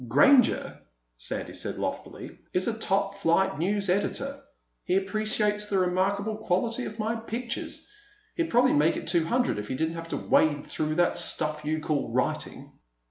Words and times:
"Granger," 0.07 0.79
Sandy 1.17 1.53
said 1.53 1.77
loftily, 1.77 2.39
"is 2.53 2.67
a 2.67 2.75
top 2.75 3.13
flight 3.21 3.59
news 3.59 3.87
editor. 3.87 4.41
He 4.83 4.95
appreciates 4.95 5.65
the 5.67 5.77
remarkable 5.77 6.37
quality 6.37 6.85
of 6.85 6.97
my 6.97 7.17
pictures. 7.17 7.87
He'd 8.33 8.49
probably 8.49 8.73
make 8.73 8.97
it 8.97 9.05
two 9.05 9.25
hundred 9.25 9.59
if 9.59 9.67
he 9.67 9.75
didn't 9.75 9.93
have 9.93 10.09
to 10.09 10.17
wade 10.17 10.65
through 10.65 10.95
that 10.95 11.19
stuff 11.19 11.63
you 11.63 11.81
call 11.81 12.09
writing." 12.11 12.71